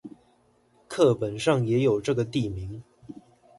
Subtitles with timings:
[0.89, 2.81] 課本上也有這個地名